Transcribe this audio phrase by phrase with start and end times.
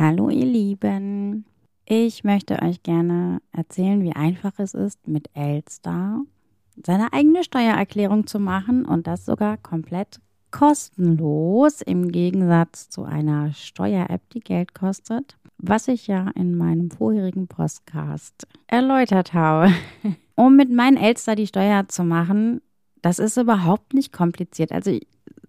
[0.00, 1.44] Hallo ihr Lieben.
[1.84, 6.22] Ich möchte euch gerne erzählen, wie einfach es ist, mit Elster
[6.82, 10.18] seine eigene Steuererklärung zu machen und das sogar komplett
[10.52, 17.46] kostenlos im Gegensatz zu einer Steuer-App, die Geld kostet, was ich ja in meinem vorherigen
[17.46, 19.70] Podcast erläutert habe.
[20.34, 22.62] Um mit meinen Elster die Steuer zu machen,
[23.02, 24.72] das ist überhaupt nicht kompliziert.
[24.72, 24.98] Also,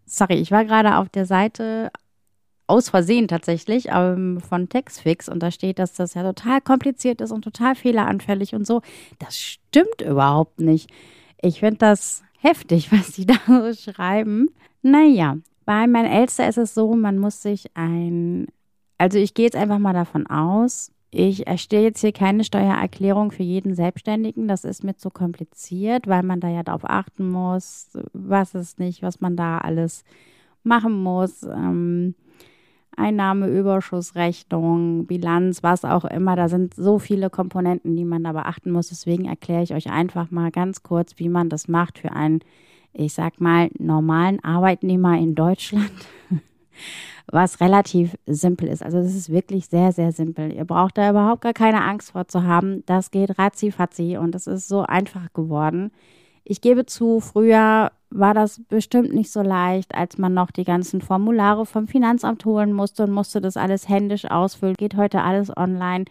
[0.05, 1.89] sorry, ich war gerade auf der Seite
[2.71, 7.31] aus Versehen tatsächlich ähm, von Textfix und da steht, dass das ja total kompliziert ist
[7.31, 8.81] und total fehleranfällig und so.
[9.19, 10.89] Das stimmt überhaupt nicht.
[11.41, 14.47] Ich finde das heftig, was die da so schreiben.
[14.81, 15.35] Naja,
[15.65, 18.47] bei meinem Elster ist es so, man muss sich ein,
[18.97, 23.43] also ich gehe jetzt einfach mal davon aus, ich erstelle jetzt hier keine Steuererklärung für
[23.43, 24.47] jeden Selbstständigen.
[24.47, 29.03] Das ist mir zu kompliziert, weil man da ja darauf achten muss, was ist nicht,
[29.03, 30.05] was man da alles
[30.63, 31.43] machen muss.
[31.43, 32.15] Ähm,
[32.97, 36.35] Einnahmeüberschussrechnung, Bilanz, was auch immer.
[36.35, 38.89] Da sind so viele Komponenten, die man da beachten muss.
[38.89, 42.39] Deswegen erkläre ich euch einfach mal ganz kurz, wie man das macht für einen,
[42.93, 45.91] ich sag mal, normalen Arbeitnehmer in Deutschland.
[47.27, 48.83] was relativ simpel ist.
[48.83, 50.51] Also das ist wirklich sehr, sehr simpel.
[50.51, 52.83] Ihr braucht da überhaupt gar keine Angst vor zu haben.
[52.85, 55.91] Das geht ratzi fatzi und es ist so einfach geworden.
[56.43, 61.01] Ich gebe zu, früher war das bestimmt nicht so leicht, als man noch die ganzen
[61.01, 64.75] Formulare vom Finanzamt holen musste und musste das alles händisch ausfüllen.
[64.77, 66.05] Geht heute alles online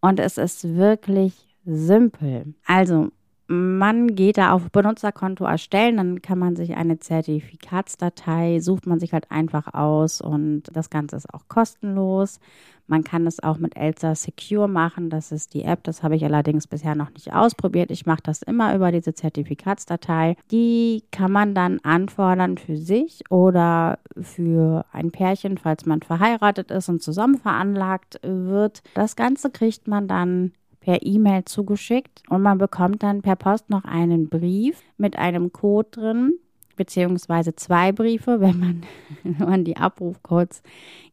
[0.00, 2.54] und es ist wirklich simpel.
[2.66, 3.10] Also,
[3.50, 9.12] man geht da auf Benutzerkonto erstellen, dann kann man sich eine Zertifikatsdatei, sucht man sich
[9.12, 12.38] halt einfach aus und das Ganze ist auch kostenlos.
[12.86, 16.24] Man kann es auch mit Elsa Secure machen, das ist die App, das habe ich
[16.24, 17.90] allerdings bisher noch nicht ausprobiert.
[17.90, 20.36] Ich mache das immer über diese Zertifikatsdatei.
[20.52, 26.88] Die kann man dann anfordern für sich oder für ein Pärchen, falls man verheiratet ist
[26.88, 28.84] und zusammen veranlagt wird.
[28.94, 33.84] Das Ganze kriegt man dann per E-Mail zugeschickt und man bekommt dann per Post noch
[33.84, 36.32] einen Brief mit einem Code drin,
[36.76, 38.82] beziehungsweise zwei Briefe, wenn man,
[39.22, 40.62] wenn man die Abrufcodes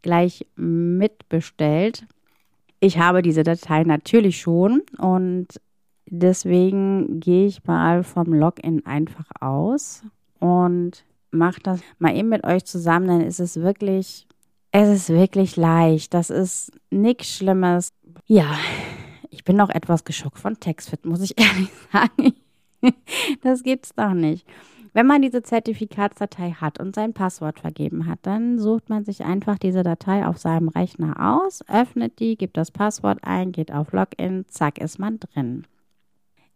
[0.01, 2.05] gleich mitbestellt.
[2.79, 5.47] Ich habe diese Datei natürlich schon und
[6.05, 10.03] deswegen gehe ich mal vom Login einfach aus
[10.39, 14.27] und mache das mal eben mit euch zusammen, dann ist es wirklich,
[14.71, 16.13] es ist wirklich leicht.
[16.13, 17.89] Das ist nichts Schlimmes.
[18.25, 18.57] Ja,
[19.29, 22.33] ich bin noch etwas geschockt von TextFit, muss ich ehrlich sagen.
[23.41, 24.45] das gibt's doch nicht.
[24.93, 29.59] Wenn man diese Zertifikatsdatei hat und sein Passwort vergeben hat, dann sucht man sich einfach
[29.59, 34.45] diese Datei auf seinem Rechner aus, öffnet die, gibt das Passwort ein, geht auf Login,
[34.47, 35.67] zack, ist man drin.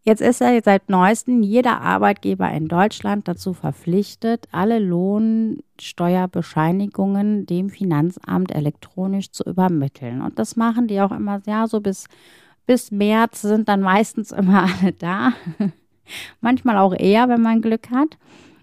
[0.03, 8.51] Jetzt ist ja seit neuestem jeder Arbeitgeber in Deutschland dazu verpflichtet, alle Lohnsteuerbescheinigungen dem Finanzamt
[8.51, 10.23] elektronisch zu übermitteln.
[10.23, 12.07] Und das machen die auch immer, ja, so bis
[12.71, 15.33] bis März sind dann meistens immer alle da.
[16.39, 18.17] Manchmal auch eher, wenn man Glück hat.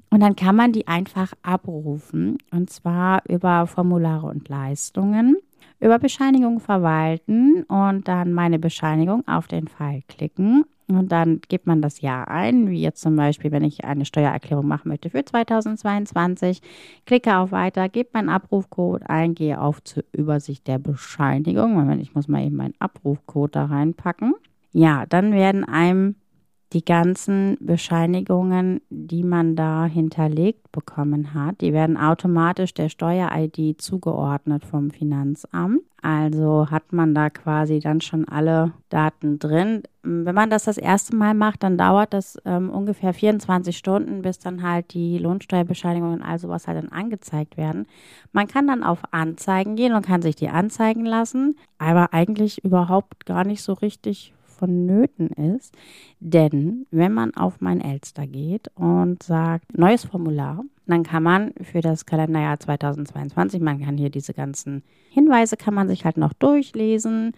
[0.09, 2.39] Und dann kann man die einfach abrufen.
[2.51, 5.37] Und zwar über Formulare und Leistungen,
[5.79, 10.65] über Bescheinigung verwalten und dann meine Bescheinigung auf den Pfeil klicken
[10.97, 14.67] und dann gibt man das Jahr ein, wie jetzt zum Beispiel, wenn ich eine Steuererklärung
[14.67, 16.63] machen möchte für 2022,
[17.05, 21.75] klicke auf Weiter, gebe meinen Abrufcode ein, gehe auf zur Übersicht der Bescheinigung.
[21.75, 24.35] Moment, ich muss mal eben meinen Abrufcode da reinpacken.
[24.73, 26.17] Ja, dann werden einem
[26.73, 34.65] die ganzen Bescheinigungen, die man da hinterlegt bekommen hat, die werden automatisch der Steuer-ID zugeordnet
[34.67, 35.81] vom Finanzamt.
[36.01, 39.83] Also hat man da quasi dann schon alle Daten drin.
[40.03, 44.39] Wenn man das das erste Mal macht, dann dauert das ähm, ungefähr 24 Stunden, bis
[44.39, 47.87] dann halt die Lohnsteuerbescheinigung und all sowas halt dann angezeigt werden.
[48.33, 53.27] Man kann dann auf Anzeigen gehen und kann sich die anzeigen lassen, aber eigentlich überhaupt
[53.27, 55.75] gar nicht so richtig vonnöten ist.
[56.21, 61.81] Denn wenn man auf mein Elster geht und sagt, neues Formular, dann kann man für
[61.81, 67.33] das Kalenderjahr 2022, man kann hier diese ganzen Hinweise, kann man sich halt noch durchlesen.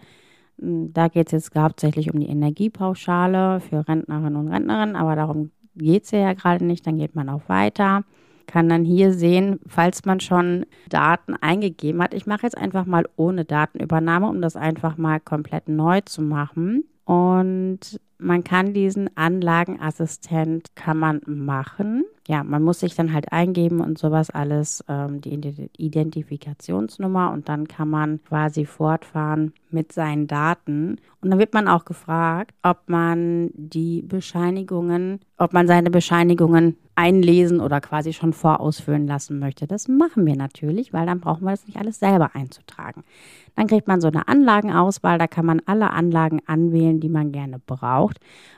[0.57, 6.03] Da geht es jetzt hauptsächlich um die Energiepauschale für Rentnerinnen und Rentnerinnen, aber darum geht
[6.03, 6.85] es ja gerade nicht.
[6.85, 8.03] Dann geht man auch weiter
[8.51, 12.13] kann dann hier sehen, falls man schon Daten eingegeben hat.
[12.13, 16.83] Ich mache jetzt einfach mal ohne Datenübernahme, um das einfach mal komplett neu zu machen.
[17.11, 22.03] Und man kann diesen Anlagenassistent, kann man machen.
[22.27, 25.33] Ja, man muss sich dann halt eingeben und sowas alles, ähm, die
[25.77, 30.97] Identifikationsnummer und dann kann man quasi fortfahren mit seinen Daten.
[31.21, 37.59] Und dann wird man auch gefragt, ob man die Bescheinigungen, ob man seine Bescheinigungen einlesen
[37.59, 39.65] oder quasi schon vorausfüllen lassen möchte.
[39.65, 43.03] Das machen wir natürlich, weil dann brauchen wir das nicht alles selber einzutragen.
[43.55, 47.59] Dann kriegt man so eine Anlagenauswahl, da kann man alle Anlagen anwählen, die man gerne
[47.59, 48.10] braucht.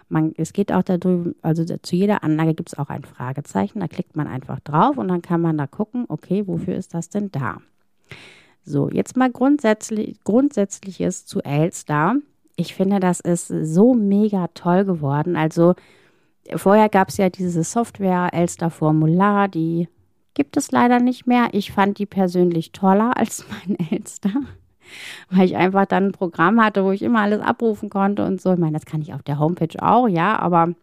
[0.10, 3.80] Man, es geht auch da drüben, also zu jeder Anlage gibt es auch ein Fragezeichen,
[3.80, 7.10] da klickt man einfach drauf und dann kann man da gucken, okay, wofür ist das
[7.10, 7.58] denn da?
[8.66, 12.16] So, jetzt mal grundsätzlich, Grundsätzliches zu Elster.
[12.56, 15.36] Ich finde, das ist so mega toll geworden.
[15.36, 15.76] Also
[16.56, 19.90] vorher gab es ja diese Software Elster Formular, die
[20.34, 21.50] gibt es leider nicht mehr.
[21.52, 24.32] Ich fand die persönlich toller als mein Elster
[25.30, 28.54] weil ich einfach dann ein Programm hatte, wo ich immer alles abrufen konnte und so.
[28.54, 30.74] Ich meine, das kann ich auf der Homepage auch, ja, aber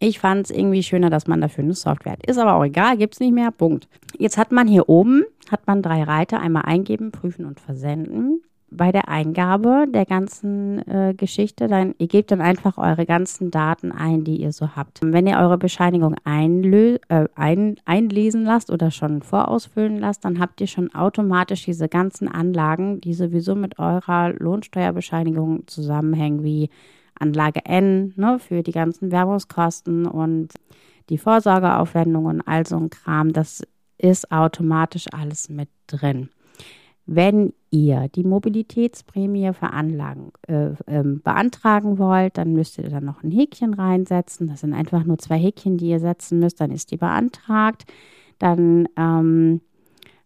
[0.00, 2.26] ich fand es irgendwie schöner, dass man dafür eine Software hat.
[2.26, 3.50] Ist aber auch egal, gibt es nicht mehr.
[3.50, 3.88] Punkt.
[4.16, 8.92] Jetzt hat man hier oben, hat man drei Reiter, einmal eingeben, prüfen und versenden bei
[8.92, 14.24] der Eingabe der ganzen äh, Geschichte, dann ihr gebt dann einfach eure ganzen Daten ein,
[14.24, 15.00] die ihr so habt.
[15.02, 20.60] Wenn ihr eure Bescheinigung einlö äh, ein einlesen lasst oder schon vorausfüllen lasst, dann habt
[20.60, 26.70] ihr schon automatisch diese ganzen Anlagen, die sowieso mit eurer Lohnsteuerbescheinigung zusammenhängen, wie
[27.18, 30.52] Anlage N ne, für die ganzen Werbungskosten und
[31.08, 33.32] die Vorsorgeaufwendungen, also ein Kram.
[33.32, 33.62] Das
[33.96, 36.28] ist automatisch alles mit drin.
[37.10, 43.30] Wenn ihr die Mobilitätsprämie veranlagen, äh, äh, beantragen wollt, dann müsst ihr da noch ein
[43.30, 44.46] Häkchen reinsetzen.
[44.46, 47.86] Das sind einfach nur zwei Häkchen, die ihr setzen müsst, dann ist die beantragt.
[48.38, 49.62] Dann ähm,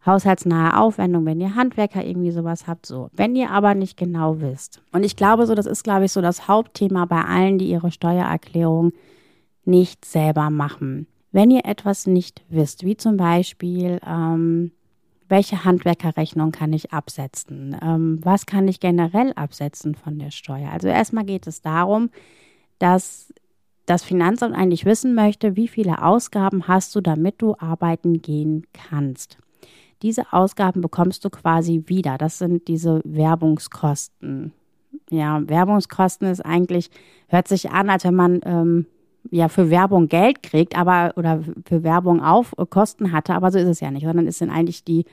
[0.05, 3.11] haushaltsnahe Aufwendung, wenn ihr Handwerker irgendwie sowas habt, so.
[3.13, 4.83] Wenn ihr aber nicht genau wisst.
[4.91, 7.93] Und ich glaube so, das ist, glaube ich, so das Hauptthema bei allen, die ihre
[7.93, 8.91] Steuererklärung
[9.65, 11.07] nicht selber machen.
[11.31, 14.73] Wenn ihr etwas nicht wisst, wie zum Beispiel, ähm,
[15.33, 17.75] welche Handwerkerrechnung kann ich absetzen?
[17.83, 20.69] Ähm, was kann ich generell absetzen von der Steuer?
[20.71, 22.11] Also erstmal geht es darum,
[22.79, 23.33] dass
[23.87, 29.39] das Finanzamt eigentlich wissen möchte, wie viele Ausgaben hast du, damit du arbeiten gehen kannst.
[30.03, 32.19] Diese Ausgaben bekommst du quasi wieder.
[32.19, 34.53] Das sind diese Werbungskosten.
[35.09, 36.91] Ja, Werbungskosten ist eigentlich,
[37.29, 38.87] hört sich an, als wenn man ähm,
[39.31, 43.69] ja für Werbung Geld kriegt, aber oder für Werbung auf Kosten hatte, aber so ist
[43.69, 45.07] es ja nicht, sondern es sind eigentlich die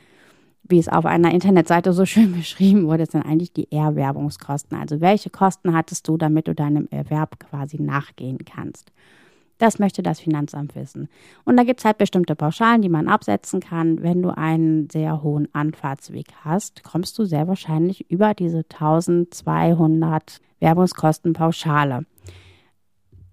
[0.70, 4.78] wie es auf einer Internetseite so schön beschrieben wurde, sind eigentlich die Erwerbungskosten.
[4.78, 8.92] Also welche Kosten hattest du, damit du deinem Erwerb quasi nachgehen kannst?
[9.58, 11.10] Das möchte das Finanzamt wissen.
[11.44, 14.02] Und da gibt es halt bestimmte Pauschalen, die man absetzen kann.
[14.02, 21.34] Wenn du einen sehr hohen Anfahrtsweg hast, kommst du sehr wahrscheinlich über diese 1200 Werbungskosten
[21.34, 22.06] Pauschale.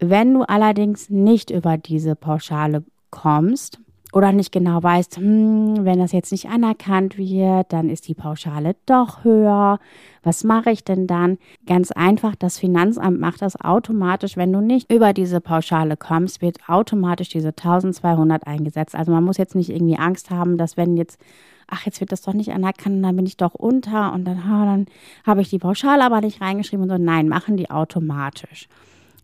[0.00, 3.78] Wenn du allerdings nicht über diese Pauschale kommst,
[4.16, 8.74] oder nicht genau weißt, hm, wenn das jetzt nicht anerkannt wird, dann ist die Pauschale
[8.86, 9.78] doch höher.
[10.22, 11.36] Was mache ich denn dann?
[11.66, 14.38] Ganz einfach, das Finanzamt macht das automatisch.
[14.38, 18.94] Wenn du nicht über diese Pauschale kommst, wird automatisch diese 1200 eingesetzt.
[18.94, 21.20] Also man muss jetzt nicht irgendwie Angst haben, dass wenn jetzt
[21.68, 24.64] ach, jetzt wird das doch nicht anerkannt, dann bin ich doch unter und dann, ha,
[24.64, 24.86] dann
[25.26, 26.96] habe ich die Pauschale aber nicht reingeschrieben und so.
[26.96, 28.68] Nein, machen die automatisch.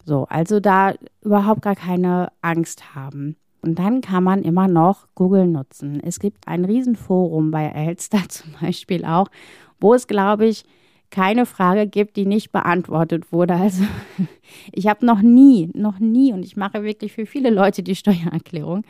[0.04, 0.92] So, also da
[1.22, 3.36] überhaupt gar keine Angst haben.
[3.62, 6.00] Und dann kann man immer noch Google nutzen.
[6.04, 9.28] Es gibt ein Riesenforum bei Elster zum Beispiel auch,
[9.80, 10.64] wo es, glaube ich,
[11.10, 13.54] keine Frage gibt, die nicht beantwortet wurde.
[13.54, 13.84] Also
[14.72, 18.84] ich habe noch nie, noch nie, und ich mache wirklich für viele Leute die Steuererklärung,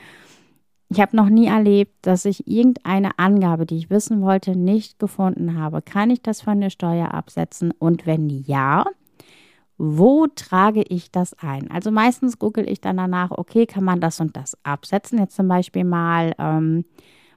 [0.93, 5.57] ich habe noch nie erlebt, dass ich irgendeine Angabe, die ich wissen wollte, nicht gefunden
[5.57, 5.81] habe.
[5.81, 7.73] Kann ich das von der Steuer absetzen?
[7.79, 8.85] Und wenn ja,
[9.85, 11.69] wo trage ich das ein?
[11.73, 15.19] Also meistens google ich dann danach, okay, kann man das und das absetzen?
[15.19, 16.85] Jetzt zum Beispiel mal, ähm,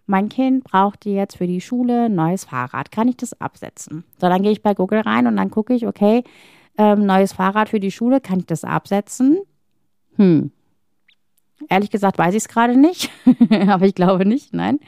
[0.05, 2.91] mein Kind braucht jetzt für die Schule ein neues Fahrrad.
[2.91, 4.03] Kann ich das absetzen?
[4.21, 6.23] So, dann gehe ich bei Google rein und dann gucke ich, okay,
[6.77, 9.39] ähm, neues Fahrrad für die Schule, kann ich das absetzen?
[10.17, 10.51] Hm,
[11.69, 13.09] Ehrlich gesagt weiß ich es gerade nicht,
[13.67, 14.79] aber ich glaube nicht, nein.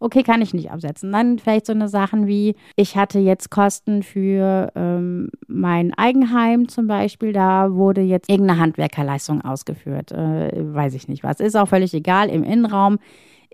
[0.00, 1.12] Okay, kann ich nicht absetzen.
[1.12, 6.86] Dann vielleicht so eine Sachen wie, ich hatte jetzt Kosten für ähm, mein Eigenheim zum
[6.86, 10.12] Beispiel, da wurde jetzt irgendeine Handwerkerleistung ausgeführt.
[10.12, 11.40] Äh, weiß ich nicht was.
[11.40, 12.28] Ist auch völlig egal.
[12.28, 12.98] Im Innenraum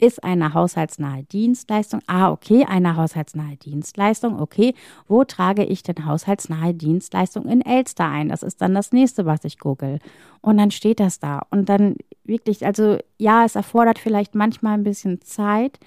[0.00, 2.00] ist eine haushaltsnahe Dienstleistung.
[2.06, 4.40] Ah, okay, eine haushaltsnahe Dienstleistung.
[4.40, 4.74] Okay,
[5.08, 8.28] wo trage ich denn haushaltsnahe Dienstleistung in Elster ein?
[8.28, 9.98] Das ist dann das nächste, was ich google.
[10.40, 11.42] Und dann steht das da.
[11.50, 15.78] Und dann wirklich, also ja, es erfordert vielleicht manchmal ein bisschen Zeit,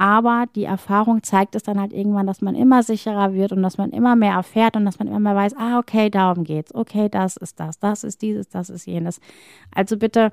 [0.00, 3.76] Aber die Erfahrung zeigt es dann halt irgendwann, dass man immer sicherer wird und dass
[3.76, 6.74] man immer mehr erfährt und dass man immer mehr weiß, ah, okay, darum geht's.
[6.74, 9.20] Okay, das ist das, das ist dieses, das ist jenes.
[9.74, 10.32] Also bitte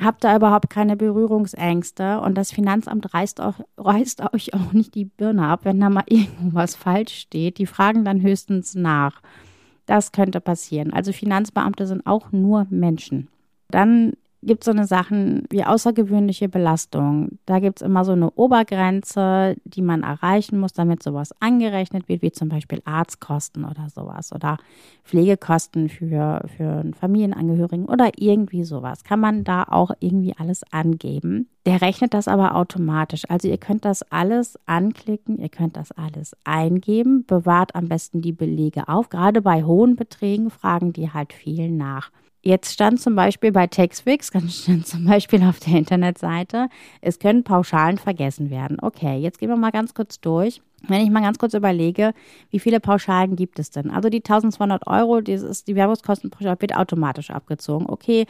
[0.00, 5.04] habt da überhaupt keine Berührungsängste und das Finanzamt reißt, auch, reißt euch auch nicht die
[5.04, 7.58] Birne ab, wenn da mal irgendwas falsch steht.
[7.58, 9.20] Die fragen dann höchstens nach.
[9.86, 10.92] Das könnte passieren.
[10.92, 13.28] Also Finanzbeamte sind auch nur Menschen.
[13.68, 17.38] Dann gibt es so eine Sachen wie außergewöhnliche Belastung.
[17.46, 22.22] Da gibt es immer so eine Obergrenze, die man erreichen muss, damit sowas angerechnet wird,
[22.22, 24.58] wie zum Beispiel Arztkosten oder sowas oder
[25.04, 29.04] Pflegekosten für, für einen Familienangehörigen oder irgendwie sowas.
[29.04, 31.48] Kann man da auch irgendwie alles angeben.
[31.64, 33.22] Der rechnet das aber automatisch.
[33.28, 38.32] Also ihr könnt das alles anklicken, ihr könnt das alles eingeben, bewahrt am besten die
[38.32, 39.08] Belege auf.
[39.08, 42.10] Gerade bei hohen Beträgen fragen die halt viel nach.
[42.44, 46.68] Jetzt stand zum Beispiel bei Textfix, stand zum Beispiel auf der Internetseite,
[47.00, 48.78] es können Pauschalen vergessen werden.
[48.82, 50.60] Okay, jetzt gehen wir mal ganz kurz durch.
[50.88, 52.12] Wenn ich mal ganz kurz überlege,
[52.50, 53.92] wie viele Pauschalen gibt es denn?
[53.92, 57.86] Also die 1200 Euro, das ist die Werbungskostenpauschale, wird automatisch abgezogen.
[57.88, 58.26] Okay,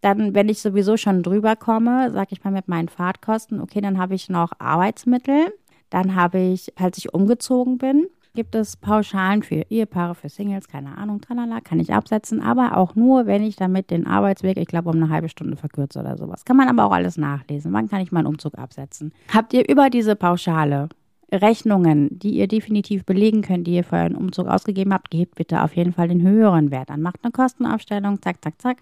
[0.00, 3.98] dann, wenn ich sowieso schon drüber komme, sage ich mal mit meinen Fahrtkosten, okay, dann
[3.98, 5.52] habe ich noch Arbeitsmittel.
[5.90, 8.06] Dann habe ich, als ich umgezogen bin,
[8.38, 12.94] gibt es Pauschalen für Ehepaare, für Singles, keine Ahnung, tralala, kann ich absetzen, aber auch
[12.94, 16.44] nur, wenn ich damit den Arbeitsweg, ich glaube, um eine halbe Stunde verkürze oder sowas.
[16.44, 17.72] Kann man aber auch alles nachlesen.
[17.72, 19.12] Wann kann ich meinen Umzug absetzen?
[19.34, 20.88] Habt ihr über diese Pauschale
[21.32, 25.60] Rechnungen, die ihr definitiv belegen könnt, die ihr für euren Umzug ausgegeben habt, gebt bitte
[25.64, 27.02] auf jeden Fall den höheren Wert an.
[27.02, 28.76] Macht eine Kostenaufstellung, zack, zack, zack.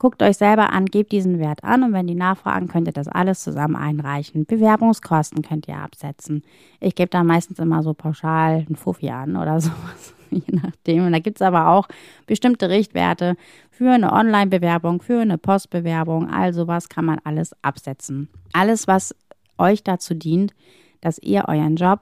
[0.00, 3.06] Guckt euch selber an, gebt diesen Wert an und wenn die nachfragen, könnt ihr das
[3.06, 4.46] alles zusammen einreichen.
[4.46, 6.42] Bewerbungskosten könnt ihr absetzen.
[6.80, 11.04] Ich gebe da meistens immer so pauschal einen Fuffi an oder sowas, je nachdem.
[11.04, 11.86] Und da gibt es aber auch
[12.26, 13.36] bestimmte Richtwerte
[13.70, 16.30] für eine Online-Bewerbung, für eine Postbewerbung.
[16.30, 18.30] Also was kann man alles absetzen.
[18.54, 19.14] Alles, was
[19.58, 20.54] euch dazu dient,
[21.02, 22.00] dass ihr euren Job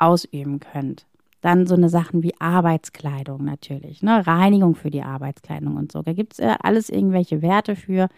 [0.00, 1.06] ausüben könnt.
[1.40, 4.26] Dann so eine Sachen wie Arbeitskleidung natürlich, ne?
[4.26, 6.02] Reinigung für die Arbeitskleidung und so.
[6.02, 8.08] Da gibt es äh, alles irgendwelche Werte für.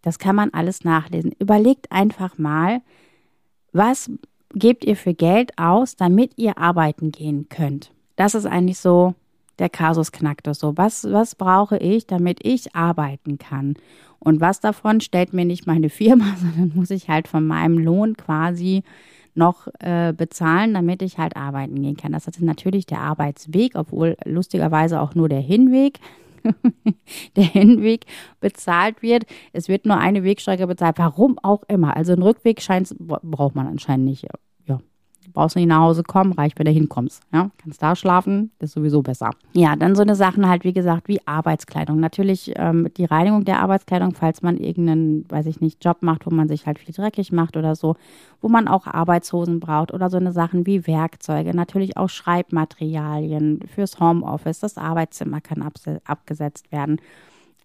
[0.00, 1.32] Das kann man alles nachlesen.
[1.38, 2.80] Überlegt einfach mal,
[3.72, 4.10] was
[4.54, 7.92] gebt ihr für Geld aus, damit ihr arbeiten gehen könnt.
[8.16, 9.14] Das ist eigentlich so
[9.58, 10.58] der Kasus Knacktus.
[10.58, 13.74] So, was, was brauche ich, damit ich arbeiten kann?
[14.18, 18.16] Und was davon stellt mir nicht meine Firma, sondern muss ich halt von meinem Lohn
[18.16, 18.82] quasi
[19.34, 22.12] noch äh, bezahlen, damit ich halt arbeiten gehen kann.
[22.12, 25.98] Das ist natürlich der Arbeitsweg, obwohl lustigerweise auch nur der Hinweg
[27.36, 28.06] der Hinweg
[28.40, 29.24] bezahlt wird.
[29.52, 31.96] Es wird nur eine Wegstrecke bezahlt, warum auch immer.
[31.96, 34.26] Also einen Rückweg scheint, braucht man anscheinend nicht
[35.30, 37.22] brauchst nicht nach Hause kommen, reicht, wenn du hinkommst.
[37.32, 39.30] Ja, kannst da schlafen, ist sowieso besser.
[39.52, 42.00] Ja, dann so eine Sachen halt, wie gesagt, wie Arbeitskleidung.
[42.00, 46.30] Natürlich ähm, die Reinigung der Arbeitskleidung, falls man irgendeinen, weiß ich nicht, Job macht, wo
[46.30, 47.96] man sich halt viel dreckig macht oder so,
[48.40, 54.00] wo man auch Arbeitshosen braucht oder so eine Sachen wie Werkzeuge, natürlich auch Schreibmaterialien fürs
[54.00, 55.62] Homeoffice, das Arbeitszimmer kann
[56.04, 57.00] abgesetzt werden.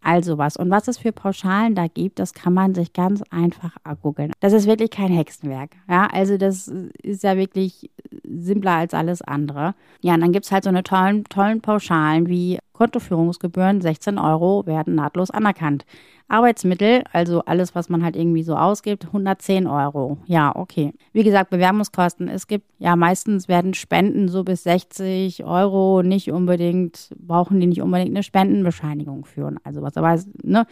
[0.02, 0.58] Also was.
[0.58, 4.32] Und was es für Pauschalen da gibt, das kann man sich ganz einfach googeln.
[4.40, 5.72] Das ist wirklich kein Hexenwerk.
[5.90, 6.68] Ja, also das
[7.02, 7.90] ist ja wirklich
[8.24, 9.76] simpler als alles andere.
[10.02, 14.66] Ja, und dann gibt es halt so eine tollen, tollen Pauschalen wie Kontoführungsgebühren 16 Euro
[14.68, 15.86] werden nahtlos anerkannt.
[16.30, 20.18] Arbeitsmittel, also alles, was man halt irgendwie so ausgibt, 110 Euro.
[20.26, 20.94] Ja, okay.
[21.14, 22.28] Wie gesagt, Bewerbungskosten.
[22.28, 27.82] Es gibt ja meistens werden Spenden so bis 60 Euro nicht unbedingt, brauchen die nicht
[27.82, 29.58] unbedingt eine Spendenbescheinigung führen.
[29.64, 30.68] Also was, aber ne?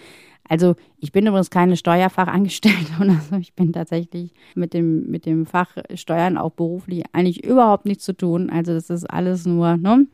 [0.47, 3.37] Also ich bin übrigens keine Steuerfachangestellte oder so.
[3.37, 8.13] Ich bin tatsächlich mit dem, mit dem Fach Steuern auch beruflich eigentlich überhaupt nichts zu
[8.13, 8.49] tun.
[8.49, 10.05] Also das ist alles nur, ne?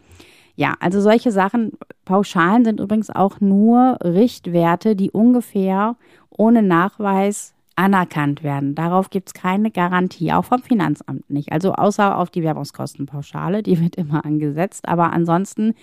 [0.61, 1.71] Ja, also solche Sachen,
[2.05, 5.95] Pauschalen sind übrigens auch nur Richtwerte, die ungefähr
[6.29, 8.75] ohne Nachweis anerkannt werden.
[8.75, 11.51] Darauf gibt es keine Garantie, auch vom Finanzamt nicht.
[11.51, 15.73] Also außer auf die Werbungskostenpauschale, die wird immer angesetzt, aber ansonsten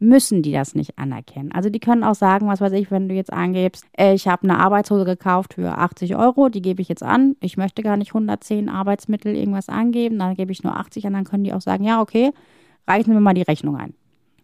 [0.00, 1.52] müssen die das nicht anerkennen.
[1.52, 4.42] Also die können auch sagen, was weiß ich, wenn du jetzt angibst, äh, ich habe
[4.42, 8.10] eine Arbeitshose gekauft für 80 Euro, die gebe ich jetzt an, ich möchte gar nicht
[8.10, 11.84] 110 Arbeitsmittel irgendwas angeben, dann gebe ich nur 80 an, dann können die auch sagen,
[11.84, 12.32] ja, okay,
[12.88, 13.94] reichen wir mal die Rechnung ein.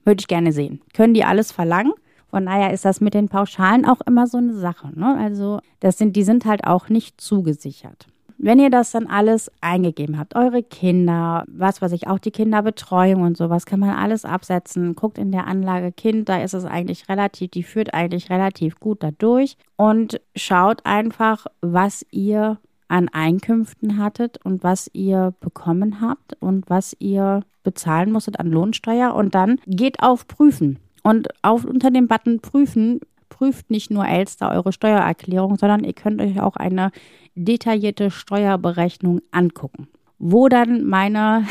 [0.04, 0.80] Würde ich gerne sehen.
[0.94, 1.92] Können die alles verlangen?
[2.30, 4.90] Von daher ist das mit den Pauschalen auch immer so eine Sache.
[4.94, 5.16] Ne?
[5.18, 8.06] Also das sind, die sind halt auch nicht zugesichert.
[8.42, 13.20] Wenn ihr das dann alles eingegeben habt, eure Kinder, was weiß ich, auch die Kinderbetreuung
[13.20, 14.94] und sowas, kann man alles absetzen.
[14.94, 19.02] Guckt in der Anlage Kind, da ist es eigentlich relativ, die führt eigentlich relativ gut
[19.02, 22.56] dadurch und schaut einfach, was ihr
[22.90, 29.14] an Einkünften hattet und was ihr bekommen habt und was ihr bezahlen musstet an Lohnsteuer
[29.14, 30.78] und dann geht auf Prüfen.
[31.02, 36.20] Und auf, unter dem Button Prüfen prüft nicht nur Elster eure Steuererklärung, sondern ihr könnt
[36.20, 36.90] euch auch eine
[37.36, 39.88] detaillierte Steuerberechnung angucken.
[40.18, 41.46] Wo dann meine,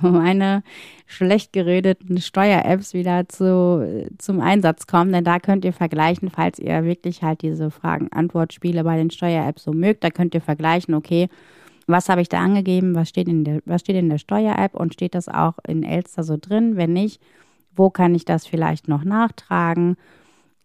[0.00, 0.62] meine
[1.06, 6.84] schlecht geredeten Steuer-Apps wieder zu, zum Einsatz kommen, denn da könnt ihr vergleichen, falls ihr
[6.84, 11.28] wirklich halt diese Fragen-Antwort-Spiele bei den Steuer-Apps so mögt, da könnt ihr vergleichen, okay,
[11.86, 14.92] was habe ich da angegeben, was steht in der, was steht in der Steuer-App und
[14.92, 16.76] steht das auch in Elster so drin?
[16.76, 17.20] Wenn nicht,
[17.74, 19.96] wo kann ich das vielleicht noch nachtragen?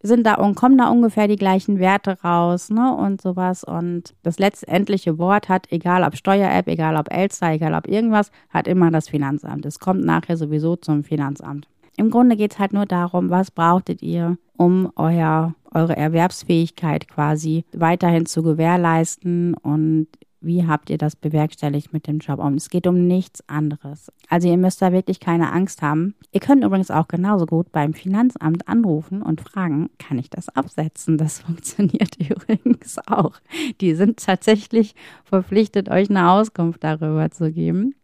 [0.06, 2.94] Sind da und kommen da ungefähr die gleichen Werte raus, ne?
[2.94, 3.64] Und sowas.
[3.64, 8.68] Und das letztendliche Wort hat, egal ob Steuer-App, egal ob Elster, egal ob irgendwas, hat
[8.68, 9.64] immer das Finanzamt.
[9.64, 11.68] Es kommt nachher sowieso zum Finanzamt.
[11.96, 17.64] Im Grunde geht es halt nur darum, was brauchtet ihr, um euer, eure Erwerbsfähigkeit quasi
[17.72, 20.08] weiterhin zu gewährleisten und
[20.44, 22.38] wie habt ihr das bewerkstelligt mit dem Job?
[22.38, 24.12] Und es geht um nichts anderes.
[24.28, 26.14] Also ihr müsst da wirklich keine Angst haben.
[26.32, 31.18] Ihr könnt übrigens auch genauso gut beim Finanzamt anrufen und fragen, kann ich das absetzen?
[31.18, 33.32] Das funktioniert übrigens auch.
[33.80, 37.94] Die sind tatsächlich verpflichtet, euch eine Auskunft darüber zu geben.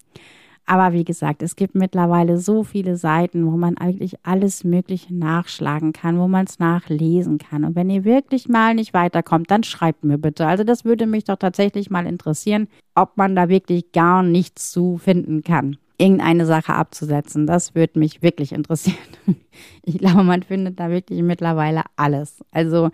[0.71, 5.93] Aber wie gesagt, es gibt mittlerweile so viele Seiten, wo man eigentlich alles Mögliche nachschlagen
[5.93, 7.65] kann, wo man es nachlesen kann.
[7.65, 10.47] Und wenn ihr wirklich mal nicht weiterkommt, dann schreibt mir bitte.
[10.47, 14.97] Also das würde mich doch tatsächlich mal interessieren, ob man da wirklich gar nichts zu
[14.97, 15.77] finden kann.
[15.99, 18.97] Irgendeine Sache abzusetzen, das würde mich wirklich interessieren.
[19.83, 22.45] Ich glaube, man findet da wirklich mittlerweile alles.
[22.53, 22.91] Also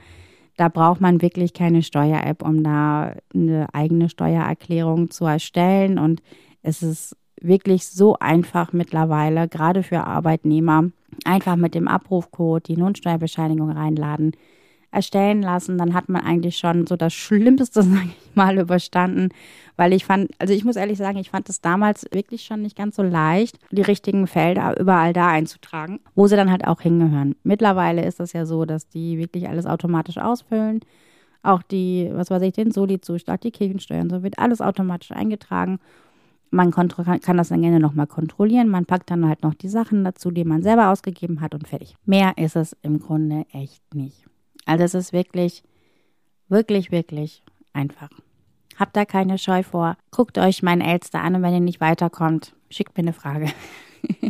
[0.57, 5.99] da braucht man wirklich keine Steuer-App, um da eine eigene Steuererklärung zu erstellen.
[5.99, 6.23] Und
[6.63, 10.91] es ist wirklich so einfach mittlerweile, gerade für Arbeitnehmer.
[11.25, 14.33] Einfach mit dem Abrufcode die Lohnsteuerbescheinigung reinladen,
[14.91, 15.79] erstellen lassen.
[15.79, 19.31] Dann hat man eigentlich schon so das Schlimmste, sage ich mal, überstanden.
[19.77, 22.77] Weil ich fand, also ich muss ehrlich sagen, ich fand es damals wirklich schon nicht
[22.77, 27.37] ganz so leicht, die richtigen Felder überall da einzutragen, wo sie dann halt auch hingehören.
[27.45, 30.81] Mittlerweile ist das ja so, dass die wirklich alles automatisch ausfüllen.
[31.43, 35.79] Auch die, was weiß ich, den Soli-Zuschlag, die Kirchensteuern, so wird alles automatisch eingetragen.
[36.51, 38.69] Man kann das dann gerne nochmal kontrollieren.
[38.69, 41.95] Man packt dann halt noch die Sachen dazu, die man selber ausgegeben hat und fertig.
[42.05, 44.25] Mehr ist es im Grunde echt nicht.
[44.65, 45.63] Also es ist wirklich,
[46.49, 48.11] wirklich, wirklich einfach.
[48.79, 49.97] Habt da keine Scheu vor.
[50.11, 53.51] Guckt euch meinen Elster an und wenn ihr nicht weiterkommt, schickt mir eine Frage.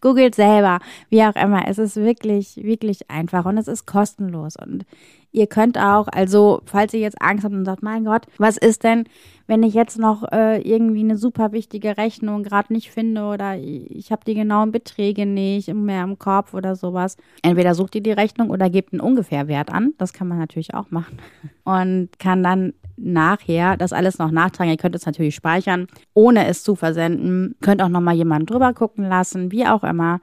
[0.00, 0.80] Googelt selber,
[1.10, 1.68] wie auch immer.
[1.68, 4.56] Es ist wirklich, wirklich einfach und es ist kostenlos.
[4.56, 4.84] Und
[5.32, 8.84] ihr könnt auch, also falls ihr jetzt Angst habt und sagt, mein Gott, was ist
[8.84, 9.04] denn,
[9.46, 14.12] wenn ich jetzt noch äh, irgendwie eine super wichtige Rechnung gerade nicht finde oder ich
[14.12, 17.16] habe die genauen Beträge nicht mehr im Kopf oder sowas.
[17.42, 19.94] Entweder sucht ihr die Rechnung oder gebt einen Ungefährwert an.
[19.96, 21.18] Das kann man natürlich auch machen.
[21.64, 24.70] Und kann dann nachher das alles noch nachtragen.
[24.70, 27.54] Ihr könnt es natürlich speichern, ohne es zu versenden.
[27.60, 30.20] Könnt auch nochmal jemanden drüber gucken lassen, wie auch immer.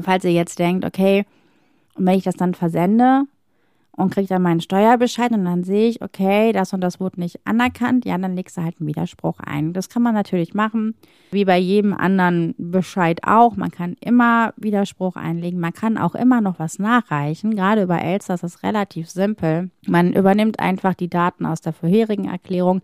[0.00, 1.26] Falls ihr jetzt denkt, okay,
[1.94, 3.24] und wenn ich das dann versende,
[3.96, 7.40] und kriege dann meinen Steuerbescheid und dann sehe ich, okay, das und das wurde nicht
[7.44, 9.72] anerkannt, ja, dann legst du halt einen Widerspruch ein.
[9.72, 10.94] Das kann man natürlich machen,
[11.30, 13.56] wie bei jedem anderen Bescheid auch.
[13.56, 17.56] Man kann immer Widerspruch einlegen, man kann auch immer noch was nachreichen.
[17.56, 19.70] Gerade über Elster ist das relativ simpel.
[19.86, 22.82] Man übernimmt einfach die Daten aus der vorherigen Erklärung,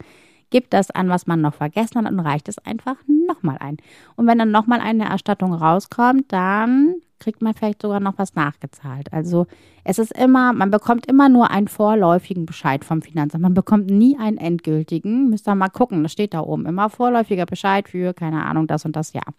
[0.53, 3.79] gibt das an, was man noch vergessen hat und reicht es einfach nochmal ein.
[4.15, 9.12] Und wenn dann nochmal eine Erstattung rauskommt, dann kriegt man vielleicht sogar noch was nachgezahlt.
[9.12, 9.47] Also
[9.85, 13.43] es ist immer, man bekommt immer nur einen vorläufigen Bescheid vom Finanzamt.
[13.43, 15.31] Man bekommt nie einen endgültigen.
[15.31, 16.67] Müsst ihr mal gucken, das steht da oben.
[16.67, 19.35] Immer vorläufiger Bescheid für, keine Ahnung, das und das Jahr.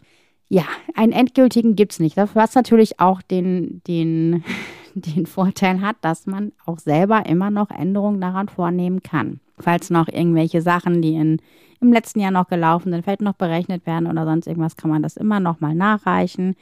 [0.50, 0.64] Ja,
[0.96, 2.18] einen endgültigen gibt es nicht.
[2.18, 4.44] Was natürlich auch den, den,
[4.96, 9.40] den Vorteil hat, dass man auch selber immer noch Änderungen daran vornehmen kann.
[9.60, 11.40] Falls noch irgendwelche Sachen, die in,
[11.80, 15.04] im letzten Jahr noch gelaufen sind, vielleicht noch berechnet werden oder sonst irgendwas, kann man
[15.04, 16.56] das immer noch mal nachreichen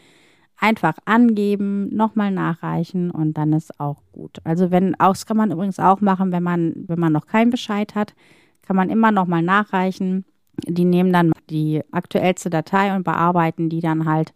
[0.62, 4.38] einfach angeben, nochmal nachreichen und dann ist auch gut.
[4.44, 7.50] Also wenn auch, das kann man übrigens auch machen, wenn man, wenn man noch keinen
[7.50, 8.14] Bescheid hat,
[8.62, 10.24] kann man immer nochmal nachreichen.
[10.68, 14.34] Die nehmen dann die aktuellste Datei und bearbeiten die dann halt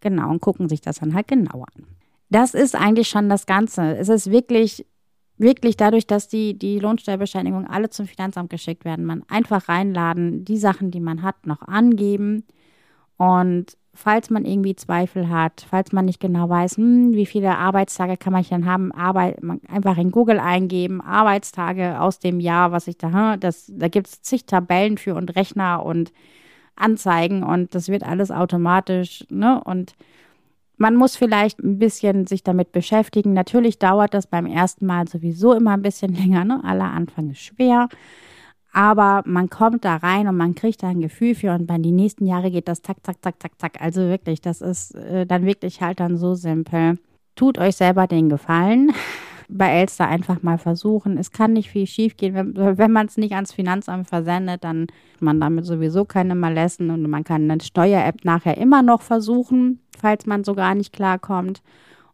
[0.00, 1.84] genau und gucken sich das dann halt genauer an.
[2.30, 3.98] Das ist eigentlich schon das Ganze.
[3.98, 4.86] Es ist wirklich,
[5.40, 10.58] wirklich dadurch, dass die, die Lohnsteuerbescheinigungen alle zum Finanzamt geschickt werden, man einfach reinladen, die
[10.58, 12.44] Sachen, die man hat, noch angeben
[13.16, 18.16] und falls man irgendwie Zweifel hat, falls man nicht genau weiß, hm, wie viele Arbeitstage
[18.16, 22.96] kann man denn haben, Arbeit, einfach in Google eingeben, Arbeitstage aus dem Jahr, was ich
[22.98, 26.12] da, das, da gibt es zig Tabellen für und Rechner und
[26.76, 29.60] Anzeigen und das wird alles automatisch, ne?
[29.62, 29.94] Und
[30.80, 33.34] man muss vielleicht ein bisschen sich damit beschäftigen.
[33.34, 36.64] Natürlich dauert das beim ersten Mal sowieso immer ein bisschen länger, ne?
[36.64, 37.88] Aller Anfang ist schwer.
[38.72, 41.96] Aber man kommt da rein und man kriegt da ein Gefühl für und bei den
[41.96, 43.82] nächsten Jahre geht das zack, zack, zack, zack, zack.
[43.82, 46.98] Also wirklich, das ist äh, dann wirklich halt dann so simpel.
[47.34, 48.92] tut euch selber den Gefallen.
[49.52, 51.18] Bei Elster einfach mal versuchen.
[51.18, 52.34] Es kann nicht viel schief gehen.
[52.34, 54.86] Wenn, wenn man es nicht ans Finanzamt versendet, dann
[55.18, 60.26] man damit sowieso keine Malessen und man kann eine Steuer-App nachher immer noch versuchen, falls
[60.26, 61.62] man so gar nicht klarkommt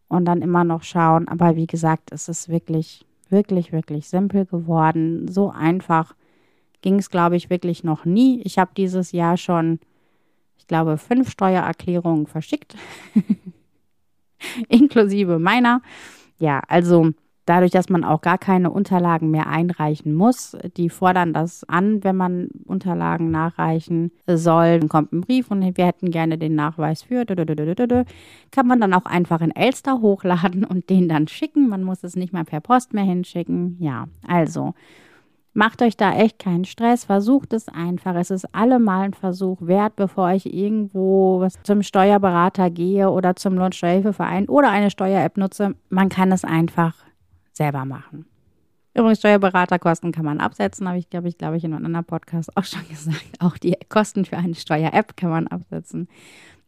[0.08, 1.28] und dann immer noch schauen.
[1.28, 5.28] Aber wie gesagt, es ist wirklich, wirklich, wirklich simpel geworden.
[5.28, 6.14] So einfach
[6.82, 8.40] ging es, glaube ich, wirklich noch nie.
[8.42, 9.80] Ich habe dieses Jahr schon,
[10.58, 12.76] ich glaube, fünf Steuererklärungen verschickt,
[14.68, 15.82] inklusive meiner.
[16.38, 17.12] Ja, also
[17.46, 22.16] dadurch, dass man auch gar keine Unterlagen mehr einreichen muss, die fordern das an, wenn
[22.16, 24.80] man Unterlagen nachreichen soll.
[24.80, 29.06] Dann kommt ein Brief und wir hätten gerne den Nachweis für, kann man dann auch
[29.06, 31.68] einfach in Elster hochladen und den dann schicken.
[31.68, 33.76] Man muss es nicht mal per Post mehr hinschicken.
[33.80, 34.74] Ja, also
[35.56, 38.14] Macht euch da echt keinen Stress, versucht es einfach.
[38.14, 44.50] Es ist allemal ein Versuch wert, bevor ich irgendwo zum Steuerberater gehe oder zum Lohnsteuerhilfeverein
[44.50, 45.74] oder eine Steuer-App nutze.
[45.88, 47.05] Man kann es einfach
[47.56, 48.26] selber machen.
[48.94, 52.56] Übrigens, Steuerberaterkosten kann man absetzen, habe ich, glaube ich, glaube ich, in einem anderen Podcast
[52.56, 53.26] auch schon gesagt.
[53.40, 56.08] Auch die Kosten für eine Steuer-App kann man absetzen.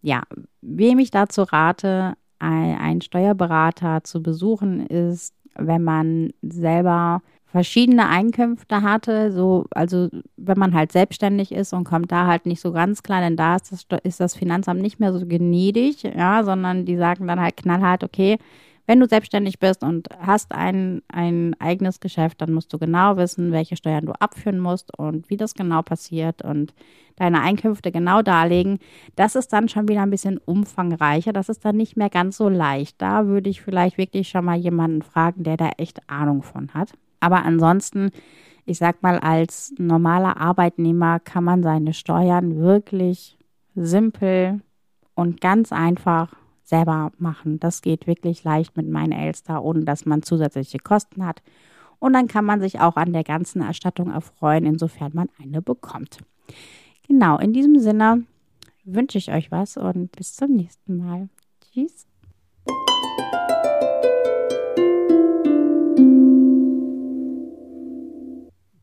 [0.02, 0.22] Ja,
[0.60, 9.32] wem ich dazu rate, einen Steuerberater zu besuchen, ist, wenn man selber verschiedene Einkünfte hatte,
[9.32, 13.22] so, also wenn man halt selbstständig ist und kommt da halt nicht so ganz klar,
[13.22, 17.26] denn da ist das, ist das Finanzamt nicht mehr so gnädig, ja, sondern die sagen
[17.26, 18.38] dann halt knallhart, okay,
[18.88, 23.52] wenn du selbstständig bist und hast ein, ein eigenes Geschäft, dann musst du genau wissen,
[23.52, 26.72] welche Steuern du abführen musst und wie das genau passiert und
[27.16, 28.78] deine Einkünfte genau darlegen.
[29.14, 31.34] Das ist dann schon wieder ein bisschen umfangreicher.
[31.34, 33.00] Das ist dann nicht mehr ganz so leicht.
[33.02, 36.92] Da würde ich vielleicht wirklich schon mal jemanden fragen, der da echt Ahnung von hat.
[37.20, 38.10] Aber ansonsten,
[38.64, 43.36] ich sag mal, als normaler Arbeitnehmer kann man seine Steuern wirklich
[43.74, 44.62] simpel
[45.14, 46.37] und ganz einfach
[46.68, 47.58] selber machen.
[47.60, 51.42] Das geht wirklich leicht mit meinen Elster, ohne dass man zusätzliche Kosten hat.
[51.98, 56.18] Und dann kann man sich auch an der ganzen Erstattung erfreuen, insofern man eine bekommt.
[57.06, 58.24] Genau, in diesem Sinne
[58.84, 61.28] wünsche ich euch was und bis zum nächsten Mal.
[61.72, 62.06] Tschüss.